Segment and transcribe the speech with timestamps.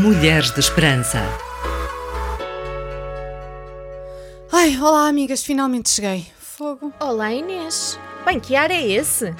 [0.00, 1.18] Mulheres de Esperança.
[4.50, 6.26] Ai, olá amigas, finalmente cheguei.
[6.40, 6.90] Fogo.
[6.98, 7.98] Olá Inês.
[8.24, 9.34] Bem, que ar é esse?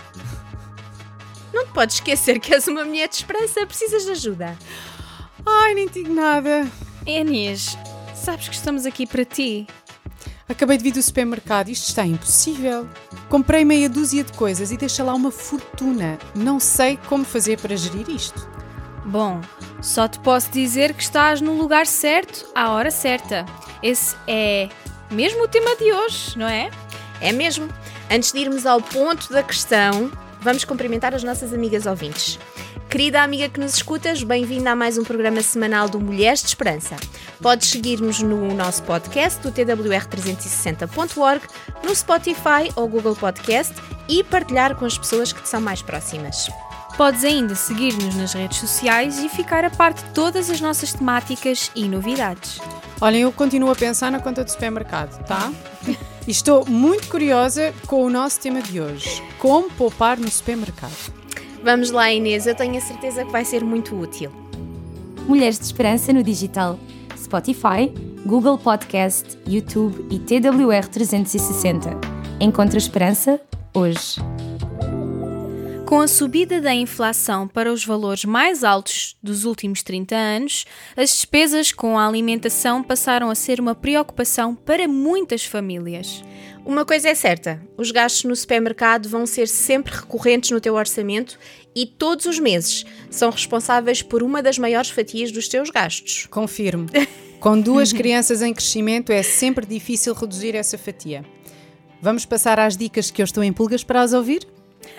[1.50, 4.54] Não te podes esquecer que és uma mulher de esperança, precisas de ajuda.
[5.46, 6.68] Ai, nem digo nada.
[7.06, 7.78] Inês,
[8.14, 9.66] sabes que estamos aqui para ti.
[10.46, 12.86] Acabei de vir do supermercado, isto está impossível.
[13.30, 16.18] Comprei meia dúzia de coisas e deixa lá uma fortuna.
[16.34, 18.46] Não sei como fazer para gerir isto.
[19.04, 19.40] Bom,
[19.80, 23.46] só te posso dizer que estás no lugar certo, à hora certa.
[23.82, 24.68] Esse é
[25.10, 26.70] mesmo o tema de hoje, não é?
[27.20, 27.68] É mesmo.
[28.10, 32.38] Antes de irmos ao ponto da questão, vamos cumprimentar as nossas amigas ouvintes.
[32.88, 36.96] Querida amiga que nos escutas, bem-vinda a mais um programa semanal do Mulheres de Esperança.
[37.40, 41.42] Podes seguir-nos no nosso podcast do twr360.org,
[41.84, 43.72] no Spotify ou Google Podcast
[44.08, 46.48] e partilhar com as pessoas que te são mais próximas.
[47.00, 51.70] Podes ainda seguir-nos nas redes sociais e ficar a par de todas as nossas temáticas
[51.74, 52.60] e novidades.
[53.00, 55.50] Olhem, eu continuo a pensar na conta do supermercado, tá?
[56.28, 60.92] E estou muito curiosa com o nosso tema de hoje: como poupar no supermercado.
[61.64, 64.30] Vamos lá, Inês, eu tenho a certeza que vai ser muito útil.
[65.26, 66.78] Mulheres de Esperança no digital.
[67.16, 67.90] Spotify,
[68.26, 71.98] Google Podcast, YouTube e TWR 360.
[72.38, 73.40] Encontra esperança
[73.72, 74.20] hoje.
[75.90, 80.64] Com a subida da inflação para os valores mais altos dos últimos 30 anos,
[80.96, 86.22] as despesas com a alimentação passaram a ser uma preocupação para muitas famílias.
[86.64, 91.36] Uma coisa é certa: os gastos no supermercado vão ser sempre recorrentes no teu orçamento
[91.74, 96.28] e todos os meses são responsáveis por uma das maiores fatias dos teus gastos.
[96.30, 96.86] Confirmo.
[97.40, 101.24] Com duas crianças em crescimento é sempre difícil reduzir essa fatia.
[102.00, 104.46] Vamos passar às dicas que eu estou em pulgas para as ouvir?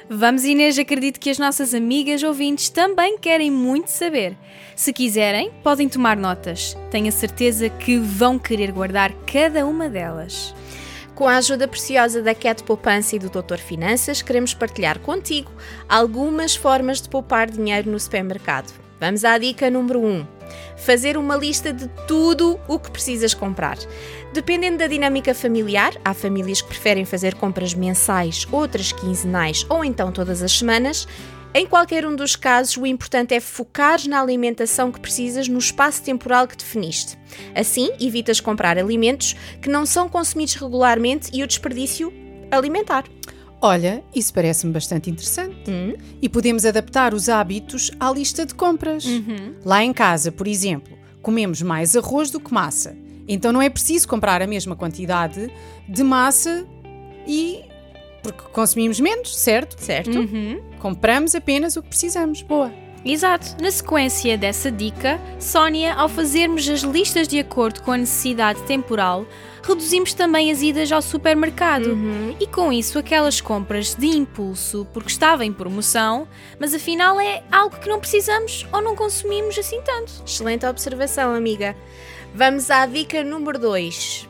[0.10, 4.38] Vamos, Inês, acredito que as nossas amigas ouvintes também querem muito saber.
[4.76, 6.78] Se quiserem, podem tomar notas.
[6.90, 10.54] Tenho a certeza que vão querer guardar cada uma delas.
[11.16, 15.52] Com a ajuda preciosa da Cat Poupança e do Doutor Finanças, queremos partilhar contigo
[15.88, 18.74] algumas formas de poupar dinheiro no supermercado.
[19.00, 20.06] Vamos à dica número 1.
[20.06, 20.28] Um.
[20.78, 23.78] Fazer uma lista de tudo o que precisas comprar.
[24.34, 30.10] Dependendo da dinâmica familiar, há famílias que preferem fazer compras mensais, outras quinzenais ou então
[30.10, 31.06] todas as semanas.
[31.54, 36.02] Em qualquer um dos casos, o importante é focar na alimentação que precisas no espaço
[36.02, 37.18] temporal que definiste.
[37.54, 42.14] Assim, evitas comprar alimentos que não são consumidos regularmente e o desperdício
[42.50, 43.04] alimentar.
[43.60, 45.70] Olha, isso parece-me bastante interessante.
[45.70, 45.94] Hum?
[46.22, 49.04] E podemos adaptar os hábitos à lista de compras.
[49.04, 49.56] Uhum.
[49.66, 52.96] Lá em casa, por exemplo, comemos mais arroz do que massa.
[53.28, 55.52] Então não é preciso comprar a mesma quantidade
[55.88, 56.66] de massa
[57.28, 57.62] e.
[58.22, 59.82] porque consumimos menos, certo?
[59.82, 60.18] Certo?
[60.18, 60.62] Uhum.
[60.80, 62.42] Compramos apenas o que precisamos.
[62.42, 62.72] Boa.
[63.04, 63.58] Exato.
[63.60, 69.26] Na sequência dessa dica, Sónia, ao fazermos as listas de acordo com a necessidade temporal,
[69.64, 71.88] reduzimos também as idas ao supermercado.
[71.88, 72.36] Uhum.
[72.40, 76.28] E com isso, aquelas compras de impulso, porque estava em promoção,
[76.60, 80.24] mas afinal é algo que não precisamos ou não consumimos assim tanto.
[80.26, 81.76] Excelente observação, amiga.
[82.34, 84.28] Vamos à dica número 2.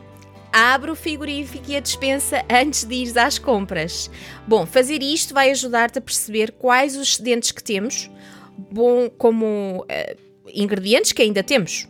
[0.52, 4.10] Abre o frigorífico e a despensa antes de ires às compras.
[4.48, 8.10] Bom, fazer isto vai ajudar-te a perceber quais os excedentes que temos,
[8.58, 10.18] bom como eh,
[10.52, 11.88] ingredientes que ainda temos.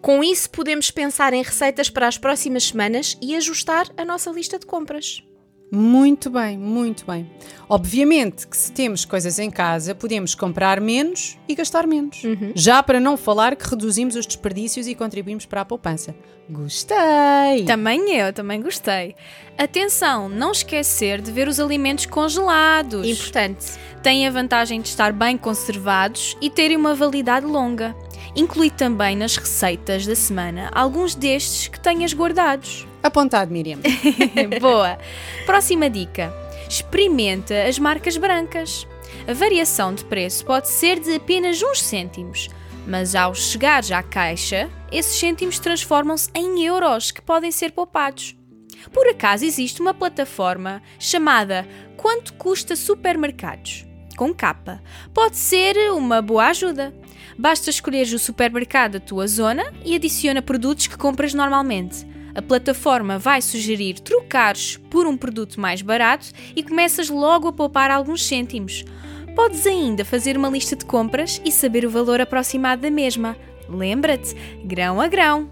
[0.00, 4.56] Com isso, podemos pensar em receitas para as próximas semanas e ajustar a nossa lista
[4.56, 5.20] de compras.
[5.70, 7.30] Muito bem, muito bem.
[7.68, 12.22] Obviamente que se temos coisas em casa, podemos comprar menos e gastar menos.
[12.54, 16.14] Já para não falar que reduzimos os desperdícios e contribuímos para a poupança.
[16.48, 17.64] Gostei!
[17.64, 19.14] Também eu, também gostei.
[19.56, 23.06] Atenção, não esquecer de ver os alimentos congelados.
[23.06, 23.78] Importante.
[24.02, 27.94] Têm a vantagem de estar bem conservados e terem uma validade longa.
[28.34, 32.89] Inclui também nas receitas da semana alguns destes que tenhas guardados.
[33.02, 33.78] Apontado, Miriam.
[34.60, 34.98] Boa!
[35.46, 36.32] Próxima dica:
[36.68, 38.86] experimenta as marcas brancas.
[39.26, 42.48] A variação de preço pode ser de apenas uns cêntimos,
[42.86, 48.36] mas ao chegares à caixa, esses cêntimos transformam-se em euros que podem ser poupados.
[48.92, 53.84] Por acaso existe uma plataforma chamada Quanto Custa Supermercados?
[54.16, 54.82] Com capa.
[55.12, 56.94] Pode ser uma boa ajuda.
[57.38, 62.06] Basta escolheres o supermercado da tua zona e adiciona produtos que compras normalmente.
[62.34, 67.90] A plataforma vai sugerir trocares por um produto mais barato e começas logo a poupar
[67.90, 68.84] alguns cêntimos.
[69.34, 73.36] Podes ainda fazer uma lista de compras e saber o valor aproximado da mesma.
[73.68, 74.34] Lembra-te,
[74.64, 75.50] grão a grão.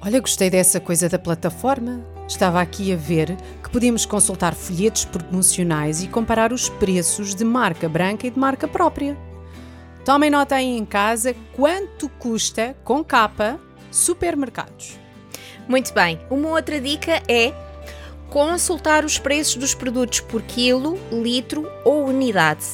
[0.00, 2.04] Olha, gostei dessa coisa da plataforma.
[2.28, 7.88] Estava aqui a ver que podemos consultar folhetos promocionais e comparar os preços de marca
[7.88, 9.16] branca e de marca própria.
[10.04, 13.58] Tomem nota aí em casa quanto custa, com capa,
[13.90, 15.05] supermercados.
[15.68, 16.20] Muito bem.
[16.30, 17.52] Uma outra dica é
[18.28, 22.64] consultar os preços dos produtos por quilo, litro ou unidade.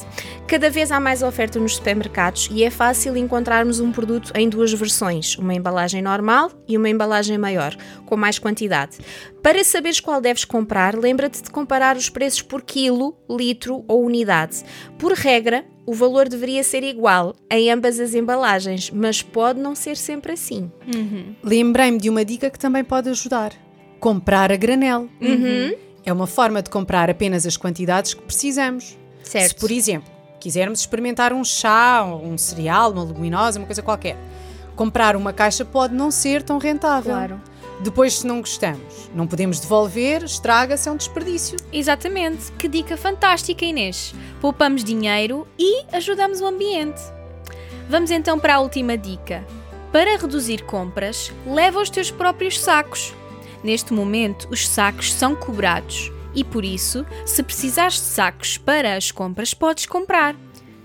[0.52, 4.70] Cada vez há mais oferta nos supermercados e é fácil encontrarmos um produto em duas
[4.70, 8.98] versões, uma embalagem normal e uma embalagem maior, com mais quantidade.
[9.42, 14.62] Para saberes qual deves comprar, lembra-te de comparar os preços por quilo, litro ou unidade.
[14.98, 19.96] Por regra, o valor deveria ser igual em ambas as embalagens, mas pode não ser
[19.96, 20.70] sempre assim.
[20.94, 21.34] Uhum.
[21.42, 23.52] Lembrei-me de uma dica que também pode ajudar
[23.98, 25.08] comprar a granel.
[25.18, 25.74] Uhum.
[26.04, 28.98] É uma forma de comprar apenas as quantidades que precisamos.
[29.22, 29.48] Certo.
[29.48, 30.12] Se, por exemplo,
[30.42, 34.16] quisermos experimentar um chá, um cereal, uma leguminosa, uma coisa qualquer,
[34.74, 37.12] comprar uma caixa pode não ser tão rentável.
[37.12, 37.40] Claro.
[37.80, 41.56] Depois, se não gostamos, não podemos devolver, estraga-se, é um desperdício.
[41.72, 42.50] Exatamente.
[42.52, 44.14] Que dica fantástica, Inês.
[44.40, 47.00] Poupamos dinheiro e ajudamos o ambiente.
[47.88, 49.46] Vamos então para a última dica.
[49.92, 53.14] Para reduzir compras, leva os teus próprios sacos.
[53.62, 59.10] Neste momento, os sacos são cobrados e por isso, se precisares de sacos para as
[59.10, 60.34] compras, podes comprar.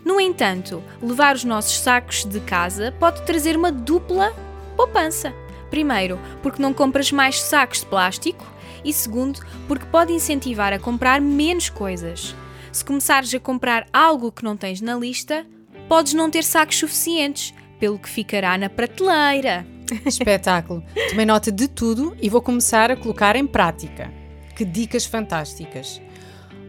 [0.04, 4.34] No entanto, levar os nossos sacos de casa pode trazer uma dupla
[4.76, 5.34] poupança.
[5.70, 8.46] Primeiro, porque não compras mais sacos de plástico
[8.86, 12.34] e segundo, porque pode incentivar a comprar menos coisas.
[12.72, 15.46] Se começares a comprar algo que não tens na lista,
[15.90, 19.66] podes não ter sacos suficientes, pelo que ficará na prateleira.
[20.06, 20.84] Espetáculo.
[21.10, 24.12] Tomei nota de tudo e vou começar a colocar em prática.
[24.58, 26.02] Que dicas fantásticas.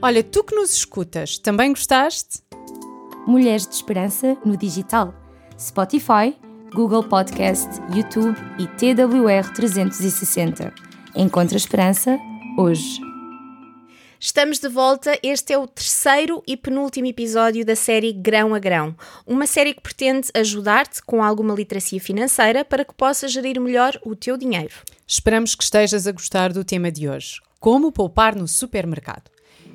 [0.03, 2.43] Olha, tu que nos escutas, também gostaste?
[3.27, 5.15] Mulheres de Esperança no digital.
[5.59, 6.37] Spotify,
[6.75, 10.75] Google Podcast, YouTube e TWR 360.
[11.17, 12.19] Encontra esperança
[12.59, 13.01] hoje.
[14.21, 15.19] Estamos de volta.
[15.23, 18.95] Este é o terceiro e penúltimo episódio da série Grão a Grão,
[19.27, 24.15] uma série que pretende ajudar-te com alguma literacia financeira para que possas gerir melhor o
[24.15, 24.75] teu dinheiro.
[25.07, 29.31] Esperamos que estejas a gostar do tema de hoje: como poupar no supermercado.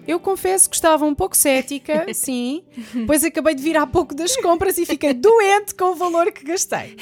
[0.06, 2.64] Eu confesso que estava um pouco cética, sim,
[3.08, 6.44] pois acabei de vir há pouco das compras e fiquei doente com o valor que
[6.44, 6.98] gastei.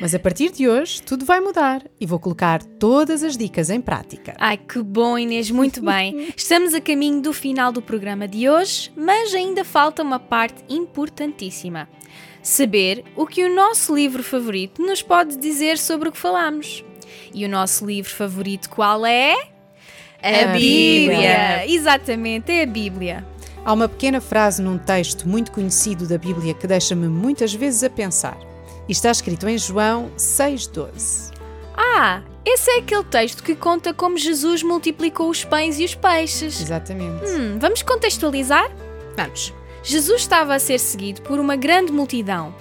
[0.00, 3.80] Mas a partir de hoje tudo vai mudar e vou colocar todas as dicas em
[3.80, 4.34] prática.
[4.38, 6.32] Ai, que bom, Inês, muito bem.
[6.36, 11.88] Estamos a caminho do final do programa de hoje, mas ainda falta uma parte importantíssima.
[12.42, 16.84] Saber o que o nosso livro favorito nos pode dizer sobre o que falamos.
[17.34, 19.55] E o nosso livro favorito qual é?
[20.26, 21.66] A, Bíblia.
[21.66, 23.26] Exatamente, é a Bíblia.
[23.64, 27.90] Há uma pequena frase num texto muito conhecido da Bíblia que deixa-me muitas vezes a
[27.90, 28.38] pensar.
[28.88, 31.32] E está escrito em João 6,12.
[31.76, 36.60] Ah, esse é aquele texto que conta como Jesus multiplicou os pães e os peixes.
[36.60, 37.24] Exatamente.
[37.26, 38.70] Hum, vamos contextualizar?
[39.16, 39.52] Vamos.
[39.82, 42.54] Jesus estava a ser seguido por uma grande multidão,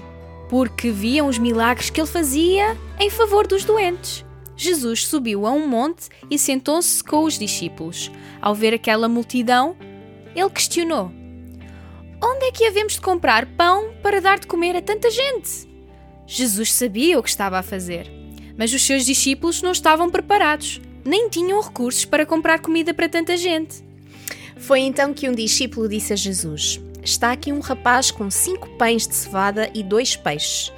[0.50, 4.26] porque viam os milagres que ele fazia em favor dos doentes.
[4.58, 8.12] Jesus subiu a um monte e sentou-se com os discípulos.
[8.42, 9.76] Ao ver aquela multidão,
[10.36, 11.12] ele questionou:
[12.24, 15.68] Onde é que havemos de comprar pão para dar de comer a tanta gente?
[16.26, 18.12] Jesus sabia o que estava a fazer,
[18.58, 23.38] mas os seus discípulos não estavam preparados, nem tinham recursos para comprar comida para tanta
[23.38, 23.84] gente.
[24.58, 29.08] Foi então que um discípulo disse a Jesus: Está aqui um rapaz com cinco pães
[29.08, 30.74] de cevada e dois peixes.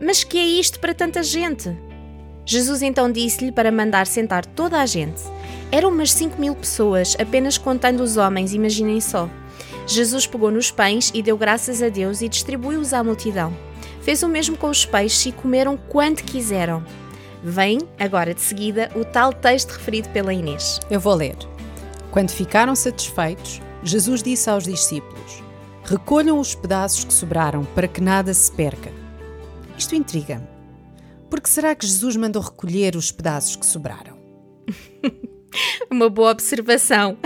[0.00, 1.76] Mas que é isto para tanta gente?
[2.44, 5.22] Jesus então disse-lhe para mandar sentar toda a gente.
[5.70, 9.28] Eram umas 5 mil pessoas, apenas contando os homens, imaginem só.
[9.86, 13.52] Jesus pegou nos pães e deu graças a Deus e distribuiu-os à multidão.
[14.02, 16.84] Fez o mesmo com os peixes e comeram quanto quiseram.
[17.42, 20.80] Vem, agora de seguida, o tal texto referido pela Inês.
[20.90, 21.36] Eu vou ler.
[22.10, 25.42] Quando ficaram satisfeitos, Jesus disse aos discípulos:
[25.84, 28.92] Recolham os pedaços que sobraram para que nada se perca.
[29.76, 30.51] Isto intriga-me.
[31.32, 34.18] Por que será que Jesus mandou recolher os pedaços que sobraram?
[35.90, 37.16] Uma boa observação.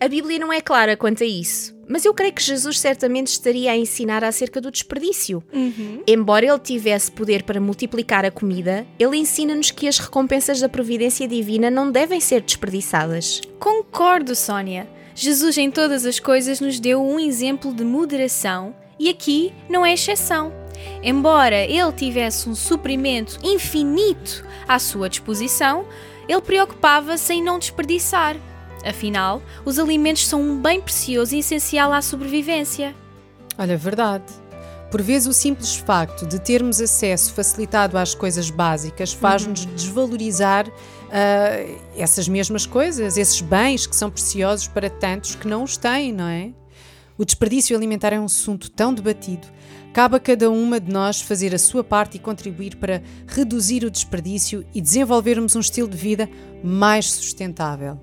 [0.00, 3.72] A Bíblia não é clara quanto a isso, mas eu creio que Jesus certamente estaria
[3.72, 5.44] a ensinar acerca do desperdício.
[5.52, 6.02] Uhum.
[6.06, 11.28] Embora ele tivesse poder para multiplicar a comida, ele ensina-nos que as recompensas da providência
[11.28, 13.42] divina não devem ser desperdiçadas.
[13.58, 14.88] Concordo, Sónia.
[15.14, 19.92] Jesus em todas as coisas nos deu um exemplo de moderação e aqui não é
[19.92, 20.59] exceção.
[21.02, 25.86] Embora ele tivesse um suprimento infinito à sua disposição,
[26.28, 28.36] ele preocupava-se em não desperdiçar.
[28.84, 32.94] Afinal, os alimentos são um bem precioso e essencial à sobrevivência.
[33.58, 34.24] Olha, verdade.
[34.90, 39.74] Por vezes, o simples facto de termos acesso facilitado às coisas básicas faz-nos uhum.
[39.74, 45.76] desvalorizar uh, essas mesmas coisas, esses bens que são preciosos para tantos que não os
[45.76, 46.50] têm, não é?
[47.20, 49.46] O desperdício alimentar é um assunto tão debatido.
[49.92, 53.90] Cabe a cada uma de nós fazer a sua parte e contribuir para reduzir o
[53.90, 56.30] desperdício e desenvolvermos um estilo de vida
[56.64, 58.00] mais sustentável.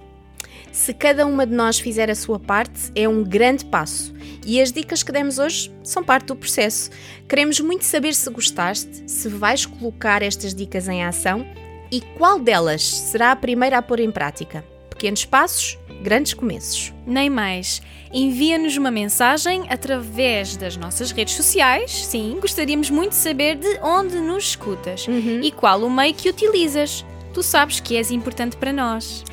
[0.72, 4.14] Se cada uma de nós fizer a sua parte, é um grande passo.
[4.46, 6.92] E as dicas que demos hoje são parte do processo.
[7.28, 11.44] Queremos muito saber se gostaste, se vais colocar estas dicas em ação
[11.92, 14.64] e qual delas será a primeira a pôr em prática.
[14.92, 16.94] Pequenos passos, grandes começos.
[17.06, 17.82] Nem mais.
[18.14, 22.06] Envia-nos uma mensagem através das nossas redes sociais.
[22.06, 25.42] Sim, gostaríamos muito de saber de onde nos escutas Uhum.
[25.44, 27.06] e qual o meio que utilizas.
[27.34, 29.24] Tu sabes que és importante para nós.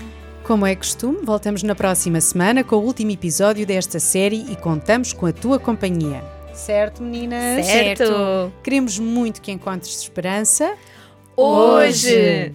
[0.43, 5.13] Como é costume, voltamos na próxima semana com o último episódio desta série e contamos
[5.13, 6.23] com a tua companhia.
[6.53, 7.65] Certo, meninas?
[7.67, 8.53] Certo.
[8.63, 10.75] Queremos muito que encontres esperança.
[11.37, 12.55] Hoje.